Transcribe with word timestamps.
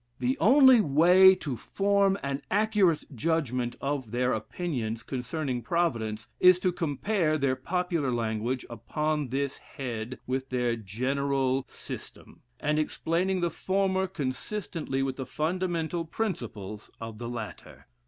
The 0.17 0.35
only 0.39 0.81
way 0.81 1.35
to 1.35 1.55
form 1.55 2.17
an 2.23 2.41
accurate 2.49 3.15
judgment 3.15 3.75
of 3.79 4.09
their 4.09 4.33
opinions 4.33 5.03
concerning 5.03 5.61
Providence, 5.61 6.27
is 6.39 6.57
to 6.61 6.71
compare 6.71 7.37
their 7.37 7.55
popular 7.55 8.11
language 8.11 8.65
upon 8.67 9.27
this 9.29 9.59
head 9.59 10.17
with 10.25 10.49
their 10.49 10.75
general 10.75 11.67
system, 11.69 12.41
and 12.59 12.79
explain 12.79 13.41
the 13.41 13.51
former 13.51 14.07
consistently 14.07 15.03
with 15.03 15.17
the 15.17 15.25
fundamental 15.27 16.03
principles 16.03 16.89
of 16.99 17.19
the 17.19 17.29
latter. 17.29 17.85